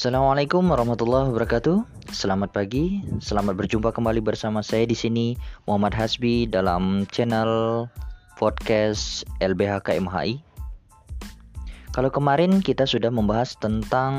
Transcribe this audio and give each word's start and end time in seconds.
Assalamualaikum 0.00 0.64
warahmatullahi 0.64 1.28
wabarakatuh. 1.28 2.08
Selamat 2.08 2.56
pagi, 2.56 3.04
selamat 3.20 3.52
berjumpa 3.52 3.92
kembali 3.92 4.24
bersama 4.24 4.64
saya 4.64 4.88
di 4.88 4.96
sini 4.96 5.36
Muhammad 5.68 5.92
Hasbi 5.92 6.48
dalam 6.48 7.04
channel 7.12 7.84
podcast 8.40 9.28
LBH 9.44 9.84
KMHI. 9.84 10.40
Kalau 11.92 12.08
kemarin 12.08 12.64
kita 12.64 12.88
sudah 12.88 13.12
membahas 13.12 13.60
tentang 13.60 14.14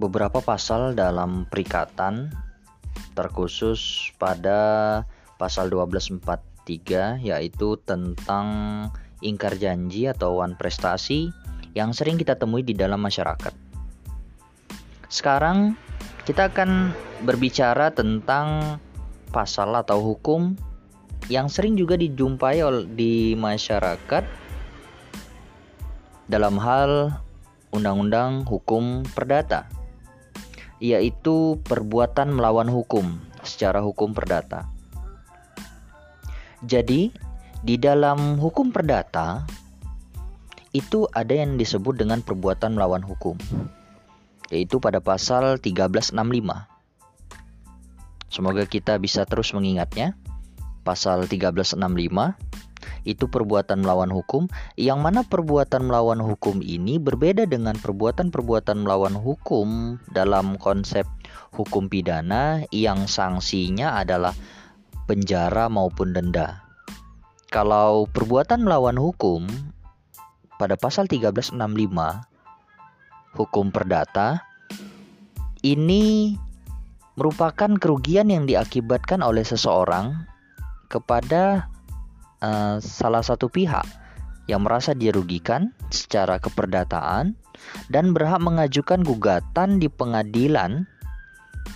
beberapa 0.00 0.40
pasal 0.40 0.96
dalam 0.96 1.44
perikatan 1.52 2.32
terkhusus 3.12 4.08
pada 4.16 5.04
pasal 5.36 5.68
1243 5.68 7.28
yaitu 7.28 7.76
tentang 7.84 8.48
ingkar 9.20 9.52
janji 9.60 10.08
atau 10.08 10.40
wan 10.40 10.56
prestasi 10.56 11.28
yang 11.76 11.92
sering 11.92 12.16
kita 12.16 12.40
temui 12.40 12.64
di 12.64 12.72
dalam 12.72 13.04
masyarakat. 13.04 13.61
Sekarang 15.12 15.76
kita 16.24 16.48
akan 16.48 16.96
berbicara 17.20 17.92
tentang 17.92 18.80
pasal 19.28 19.76
atau 19.76 20.00
hukum 20.00 20.56
yang 21.28 21.52
sering 21.52 21.76
juga 21.76 22.00
dijumpai 22.00 22.64
di 22.96 23.36
masyarakat 23.36 24.24
dalam 26.32 26.56
hal 26.56 27.12
undang-undang 27.76 28.48
hukum 28.48 29.04
perdata 29.12 29.68
yaitu 30.80 31.60
perbuatan 31.60 32.32
melawan 32.32 32.72
hukum 32.72 33.20
secara 33.44 33.84
hukum 33.84 34.16
perdata. 34.16 34.64
Jadi, 36.64 37.12
di 37.60 37.76
dalam 37.76 38.40
hukum 38.40 38.72
perdata 38.72 39.44
itu 40.72 41.04
ada 41.12 41.36
yang 41.36 41.60
disebut 41.60 42.00
dengan 42.00 42.24
perbuatan 42.24 42.74
melawan 42.74 43.04
hukum 43.04 43.36
yaitu 44.52 44.76
pada 44.76 45.00
pasal 45.00 45.56
1365. 45.56 46.12
Semoga 48.28 48.68
kita 48.68 49.00
bisa 49.00 49.24
terus 49.24 49.56
mengingatnya. 49.56 50.12
Pasal 50.84 51.24
1365 51.24 51.80
itu 53.02 53.26
perbuatan 53.26 53.82
melawan 53.82 54.10
hukum 54.10 54.46
yang 54.78 55.02
mana 55.02 55.22
perbuatan 55.26 55.86
melawan 55.86 56.18
hukum 56.22 56.62
ini 56.62 56.98
berbeda 56.98 57.46
dengan 57.46 57.74
perbuatan-perbuatan 57.78 58.82
melawan 58.82 59.14
hukum 59.14 59.98
dalam 60.10 60.58
konsep 60.58 61.06
hukum 61.54 61.86
pidana 61.86 62.66
yang 62.74 63.06
sanksinya 63.06 63.98
adalah 63.98 64.34
penjara 65.06 65.66
maupun 65.70 66.14
denda. 66.14 66.62
Kalau 67.50 68.08
perbuatan 68.10 68.64
melawan 68.64 68.96
hukum 68.96 69.46
pada 70.56 70.78
pasal 70.78 71.06
1365 71.10 72.31
hukum 73.36 73.72
perdata 73.72 74.44
ini 75.62 76.36
merupakan 77.14 77.70
kerugian 77.76 78.32
yang 78.32 78.44
diakibatkan 78.48 79.20
oleh 79.20 79.44
seseorang 79.44 80.26
kepada 80.88 81.68
uh, 82.40 82.76
salah 82.80 83.24
satu 83.24 83.48
pihak 83.48 83.84
yang 84.50 84.66
merasa 84.66 84.92
dirugikan 84.92 85.70
secara 85.88 86.36
keperdataan 86.42 87.38
dan 87.88 88.10
berhak 88.10 88.42
mengajukan 88.42 89.06
gugatan 89.06 89.78
di 89.78 89.86
pengadilan 89.86 90.84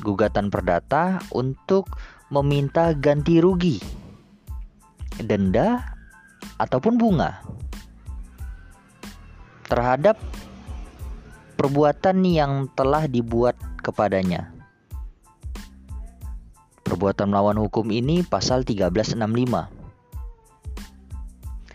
gugatan 0.02 0.50
perdata 0.50 1.22
untuk 1.30 1.86
meminta 2.28 2.90
ganti 2.98 3.38
rugi 3.38 3.78
denda 5.22 5.94
ataupun 6.58 6.98
bunga 6.98 7.38
terhadap 9.70 10.18
perbuatan 11.56 12.20
yang 12.22 12.68
telah 12.76 13.08
dibuat 13.08 13.56
kepadanya. 13.80 14.52
Perbuatan 16.86 17.32
melawan 17.32 17.58
hukum 17.58 17.90
ini 17.90 18.22
pasal 18.22 18.62
1365. 18.62 19.18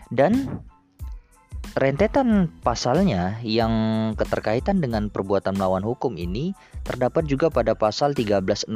Dan 0.08 0.62
rentetan 1.76 2.48
pasalnya 2.64 3.36
yang 3.44 3.72
keterkaitan 4.16 4.80
dengan 4.80 5.12
perbuatan 5.12 5.58
melawan 5.58 5.84
hukum 5.84 6.16
ini 6.16 6.56
terdapat 6.86 7.28
juga 7.28 7.52
pada 7.52 7.76
pasal 7.76 8.16
1367 8.16 8.72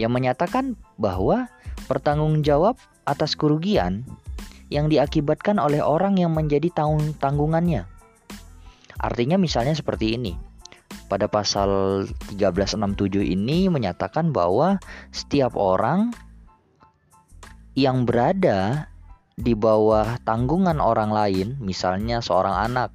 yang 0.00 0.10
menyatakan 0.10 0.74
bahwa 0.96 1.46
pertanggungjawab 1.86 2.78
atas 3.04 3.34
kerugian 3.34 4.06
yang 4.72 4.88
diakibatkan 4.88 5.60
oleh 5.60 5.84
orang 5.84 6.16
yang 6.16 6.32
menjadi 6.32 6.72
tanggung 6.72 7.12
tanggungannya 7.20 7.84
Artinya 9.00 9.40
misalnya 9.40 9.76
seperti 9.76 10.18
ini. 10.18 10.34
Pada 11.08 11.28
pasal 11.28 12.04
1367 12.36 13.20
ini 13.24 13.68
menyatakan 13.68 14.32
bahwa 14.32 14.80
setiap 15.12 15.56
orang 15.56 16.12
yang 17.72 18.04
berada 18.04 18.88
di 19.36 19.56
bawah 19.56 20.20
tanggungan 20.28 20.76
orang 20.80 21.08
lain, 21.08 21.56
misalnya 21.60 22.20
seorang 22.20 22.52
anak, 22.52 22.90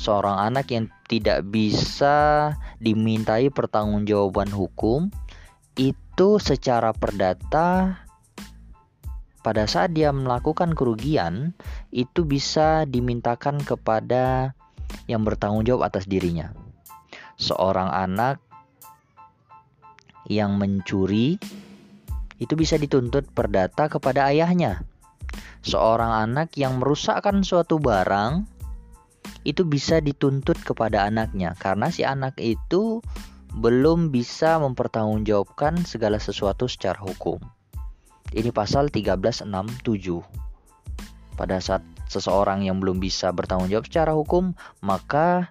seorang 0.00 0.40
anak 0.40 0.72
yang 0.72 0.88
tidak 1.08 1.44
bisa 1.52 2.52
dimintai 2.80 3.52
pertanggungjawaban 3.52 4.48
hukum, 4.48 5.12
itu 5.76 6.40
secara 6.40 6.96
perdata 6.96 8.00
pada 9.42 9.66
saat 9.66 9.92
dia 9.92 10.14
melakukan 10.14 10.72
kerugian 10.72 11.52
itu 11.90 12.22
bisa 12.22 12.86
dimintakan 12.86 13.58
kepada 13.58 14.54
yang 15.06 15.26
bertanggung 15.26 15.66
jawab 15.66 15.88
atas 15.92 16.06
dirinya. 16.06 16.52
Seorang 17.38 17.90
anak 17.90 18.38
yang 20.30 20.56
mencuri 20.58 21.40
itu 22.38 22.54
bisa 22.58 22.78
dituntut 22.78 23.26
perdata 23.30 23.86
kepada 23.90 24.30
ayahnya. 24.30 24.82
Seorang 25.62 26.10
anak 26.10 26.58
yang 26.58 26.82
merusakkan 26.82 27.46
suatu 27.46 27.78
barang 27.78 28.46
itu 29.42 29.62
bisa 29.66 29.98
dituntut 30.02 30.58
kepada 30.62 31.06
anaknya 31.06 31.54
karena 31.58 31.90
si 31.90 32.06
anak 32.06 32.38
itu 32.38 33.02
belum 33.52 34.10
bisa 34.10 34.58
mempertanggungjawabkan 34.58 35.84
segala 35.84 36.18
sesuatu 36.18 36.66
secara 36.66 36.98
hukum. 36.98 37.38
Ini 38.32 38.48
pasal 38.48 38.88
1367. 38.88 39.44
Pada 41.36 41.60
saat 41.60 41.84
seseorang 42.12 42.68
yang 42.68 42.76
belum 42.76 43.00
bisa 43.00 43.32
bertanggung 43.32 43.72
jawab 43.72 43.88
secara 43.88 44.12
hukum, 44.12 44.52
maka 44.84 45.48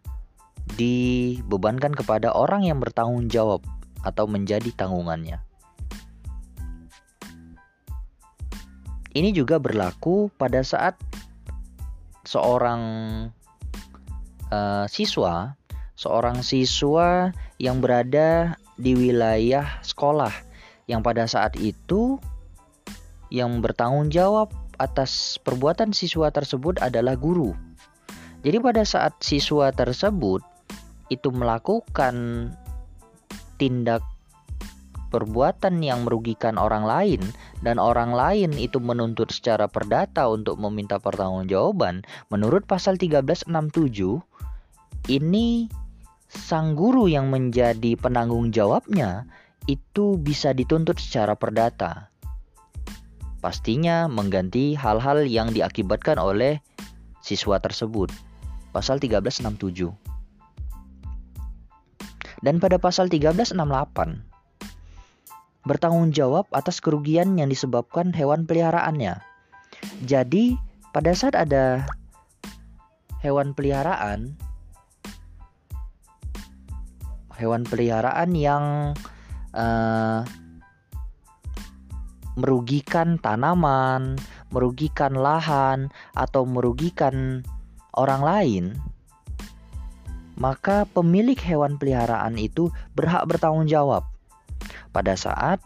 dibebankan 0.77 1.97
kepada 1.97 2.29
orang 2.29 2.69
yang 2.69 2.77
bertanggung 2.77 3.25
jawab 3.33 3.65
atau 4.05 4.29
menjadi 4.29 4.69
tanggungannya. 4.77 5.41
Ini 9.11 9.35
juga 9.35 9.59
berlaku 9.59 10.31
pada 10.39 10.63
saat 10.63 10.95
seorang 12.23 12.81
uh, 14.47 14.85
siswa, 14.87 15.59
seorang 15.99 16.39
siswa 16.39 17.35
yang 17.59 17.83
berada 17.83 18.55
di 18.79 18.95
wilayah 18.95 19.67
sekolah 19.83 20.31
yang 20.87 21.03
pada 21.03 21.27
saat 21.27 21.59
itu 21.59 22.23
yang 23.27 23.59
bertanggung 23.59 24.07
jawab 24.11 24.51
atas 24.81 25.37
perbuatan 25.45 25.93
siswa 25.93 26.33
tersebut 26.33 26.81
adalah 26.81 27.13
guru. 27.13 27.53
Jadi 28.41 28.57
pada 28.57 28.81
saat 28.81 29.21
siswa 29.21 29.69
tersebut 29.69 30.41
itu 31.13 31.29
melakukan 31.29 32.49
tindak 33.61 34.01
perbuatan 35.11 35.83
yang 35.83 36.07
merugikan 36.07 36.55
orang 36.55 36.87
lain 36.87 37.21
dan 37.61 37.77
orang 37.77 38.15
lain 38.15 38.55
itu 38.55 38.79
menuntut 38.79 39.29
secara 39.29 39.67
perdata 39.67 40.25
untuk 40.31 40.55
meminta 40.57 40.97
pertanggungjawaban 40.97 42.07
menurut 42.31 42.63
pasal 42.63 42.95
1367 42.95 43.51
ini 45.11 45.67
sang 46.31 46.79
guru 46.79 47.11
yang 47.11 47.27
menjadi 47.27 47.99
penanggung 47.99 48.55
jawabnya 48.55 49.27
itu 49.67 50.15
bisa 50.15 50.55
dituntut 50.55 50.95
secara 50.97 51.35
perdata 51.35 52.10
pastinya 53.41 54.05
mengganti 54.05 54.77
hal-hal 54.77 55.25
yang 55.25 55.49
diakibatkan 55.51 56.21
oleh 56.21 56.61
siswa 57.19 57.57
tersebut. 57.57 58.13
Pasal 58.71 59.01
1367. 59.01 59.91
Dan 62.41 62.57
pada 62.57 62.77
pasal 62.81 63.09
1368 63.09 63.57
bertanggung 65.61 66.09
jawab 66.09 66.49
atas 66.49 66.81
kerugian 66.81 67.37
yang 67.37 67.49
disebabkan 67.49 68.15
hewan 68.17 68.49
peliharaannya. 68.49 69.21
Jadi, 70.05 70.57
pada 70.89 71.13
saat 71.13 71.37
ada 71.37 71.85
hewan 73.21 73.53
peliharaan 73.53 74.33
hewan 77.41 77.65
peliharaan 77.65 78.37
yang 78.37 78.93
uh, 79.57 80.21
merugikan 82.41 83.21
tanaman, 83.21 84.17
merugikan 84.49 85.13
lahan, 85.13 85.93
atau 86.17 86.49
merugikan 86.49 87.45
orang 87.93 88.21
lain, 88.25 88.65
maka 90.41 90.89
pemilik 90.89 91.37
hewan 91.37 91.77
peliharaan 91.77 92.41
itu 92.41 92.73
berhak 92.97 93.29
bertanggung 93.29 93.69
jawab. 93.69 94.09
Pada 94.89 95.13
saat 95.13 95.61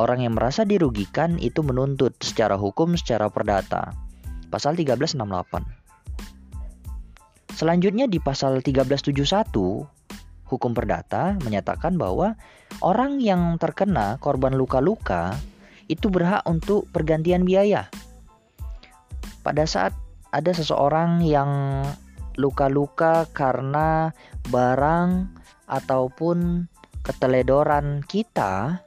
orang 0.00 0.24
yang 0.24 0.32
merasa 0.32 0.64
dirugikan 0.64 1.36
itu 1.36 1.60
menuntut 1.60 2.16
secara 2.24 2.56
hukum 2.56 2.96
secara 2.96 3.28
perdata. 3.28 3.92
Pasal 4.48 4.72
1368. 4.80 5.20
Selanjutnya 7.56 8.08
di 8.08 8.20
pasal 8.20 8.60
1371 8.64 9.96
hukum 10.46 10.72
perdata 10.72 11.34
menyatakan 11.42 11.98
bahwa 11.98 12.38
orang 12.84 13.18
yang 13.18 13.58
terkena 13.58 14.20
korban 14.22 14.54
luka-luka 14.54 15.34
itu 15.86 16.10
berhak 16.10 16.42
untuk 16.46 16.90
pergantian 16.90 17.46
biaya. 17.46 17.90
Pada 19.46 19.62
saat 19.66 19.94
ada 20.34 20.50
seseorang 20.50 21.22
yang 21.22 21.82
luka-luka 22.36 23.24
karena 23.32 24.12
barang 24.50 25.30
ataupun 25.66 26.68
keteledoran 27.06 28.02
kita 28.04 28.82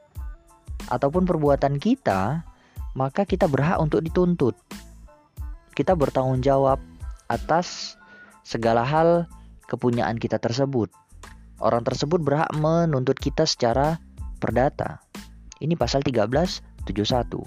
ataupun 0.91 1.23
perbuatan 1.23 1.79
kita, 1.79 2.43
maka 2.93 3.23
kita 3.23 3.47
berhak 3.47 3.79
untuk 3.79 4.03
dituntut. 4.03 4.55
Kita 5.73 5.95
bertanggung 5.95 6.43
jawab 6.43 6.83
atas 7.31 7.95
segala 8.43 8.83
hal 8.83 9.29
kepunyaan 9.69 10.19
kita 10.19 10.41
tersebut. 10.41 10.91
Orang 11.59 11.87
tersebut 11.87 12.19
berhak 12.19 12.51
menuntut 12.55 13.15
kita 13.15 13.47
secara 13.47 13.99
perdata. 14.39 15.03
Ini 15.59 15.75
pasal 15.75 16.03
1371. 16.89 17.45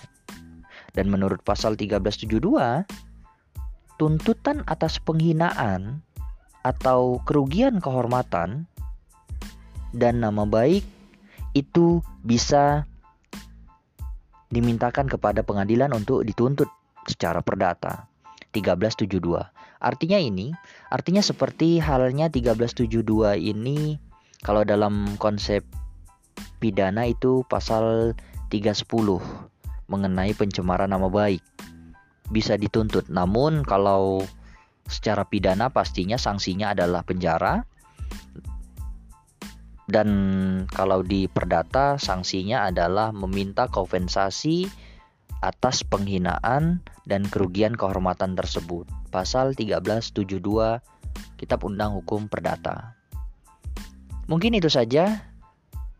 Dan 0.93 1.09
menurut 1.09 1.41
pasal 1.43 1.75
1372, 1.75 2.85
tuntutan 3.97 4.61
atas 4.69 5.01
penghinaan 5.01 6.05
atau 6.63 7.19
kerugian 7.25 7.83
kehormatan 7.83 8.71
dan 9.93 10.15
nama 10.23 10.47
baik 10.47 10.85
itu 11.53 12.01
bisa 12.25 12.87
dimintakan 14.53 15.09
kepada 15.09 15.41
pengadilan 15.41 15.93
untuk 15.97 16.25
dituntut 16.25 16.69
secara 17.09 17.41
perdata. 17.41 18.09
1372. 18.53 19.49
Artinya 19.81 20.21
ini, 20.21 20.53
artinya 20.93 21.25
seperti 21.25 21.81
halnya 21.81 22.29
1372 22.29 23.41
ini 23.41 23.97
kalau 24.45 24.63
dalam 24.63 25.17
konsep 25.17 25.65
pidana 26.61 27.09
itu 27.09 27.43
pasal 27.49 28.13
310 28.53 28.85
mengenai 29.89 30.37
pencemaran 30.37 30.93
nama 30.93 31.09
baik 31.09 31.41
bisa 32.29 32.61
dituntut. 32.61 33.09
Namun 33.09 33.65
kalau 33.65 34.21
secara 34.85 35.25
pidana 35.25 35.73
pastinya 35.73 36.21
sanksinya 36.21 36.77
adalah 36.77 37.01
penjara. 37.01 37.65
Dan 39.89 40.09
kalau 40.73 41.05
di 41.05 41.27
perdata 41.29 42.01
sanksinya 42.01 42.65
adalah 42.69 43.13
meminta 43.13 43.69
kompensasi 43.69 44.69
atas 45.43 45.83
penghinaan 45.83 46.81
dan 47.05 47.27
kerugian 47.27 47.75
kehormatan 47.75 48.39
tersebut. 48.39 48.87
Pasal 49.11 49.53
1372 49.59 50.39
Kitab 51.37 51.61
Undang 51.67 51.99
Hukum 51.99 52.31
Perdata. 52.31 52.95
Mungkin 54.31 54.55
itu 54.55 54.71
saja 54.71 55.32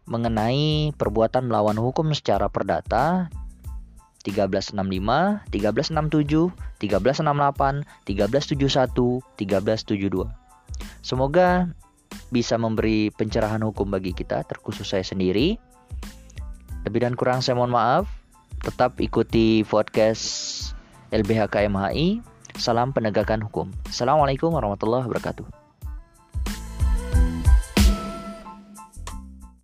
mengenai 0.07 0.91
perbuatan 0.99 1.47
melawan 1.47 1.79
hukum 1.79 2.11
secara 2.11 2.51
perdata 2.51 3.31
1365, 4.23 5.51
1367, 5.51 6.55
1368, 6.79 7.83
1371, 8.07 9.23
1372. 9.39 10.31
Semoga 11.03 11.71
bisa 12.31 12.55
memberi 12.57 13.11
pencerahan 13.11 13.63
hukum 13.67 13.91
bagi 13.91 14.15
kita, 14.15 14.47
terkhusus 14.47 14.87
saya 14.87 15.03
sendiri. 15.03 15.59
Lebih 16.87 17.01
dan 17.07 17.15
kurang 17.19 17.43
saya 17.43 17.59
mohon 17.59 17.75
maaf. 17.75 18.07
Tetap 18.63 18.99
ikuti 19.03 19.67
podcast 19.67 20.23
LBH 21.11 21.51
KMHI. 21.51 22.23
Salam 22.59 22.95
penegakan 22.95 23.43
hukum. 23.43 23.75
Assalamualaikum 23.91 24.55
warahmatullahi 24.55 25.09
wabarakatuh. 25.09 25.62